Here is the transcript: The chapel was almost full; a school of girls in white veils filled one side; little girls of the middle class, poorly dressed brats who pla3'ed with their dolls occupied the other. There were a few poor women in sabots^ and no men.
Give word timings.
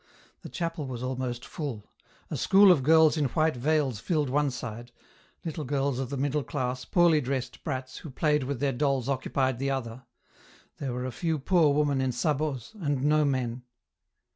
The 0.41 0.49
chapel 0.49 0.87
was 0.87 1.03
almost 1.03 1.45
full; 1.45 1.91
a 2.31 2.35
school 2.35 2.71
of 2.71 2.81
girls 2.81 3.17
in 3.17 3.25
white 3.25 3.55
veils 3.55 3.99
filled 3.99 4.31
one 4.31 4.49
side; 4.49 4.91
little 5.45 5.63
girls 5.63 5.99
of 5.99 6.09
the 6.09 6.17
middle 6.17 6.41
class, 6.43 6.85
poorly 6.85 7.21
dressed 7.21 7.63
brats 7.63 7.97
who 7.97 8.09
pla3'ed 8.09 8.45
with 8.45 8.59
their 8.59 8.73
dolls 8.73 9.07
occupied 9.07 9.59
the 9.59 9.69
other. 9.69 10.07
There 10.77 10.91
were 10.91 11.05
a 11.05 11.11
few 11.11 11.37
poor 11.37 11.71
women 11.75 12.01
in 12.01 12.09
sabots^ 12.13 12.73
and 12.81 13.03
no 13.03 13.23
men. 13.25 13.61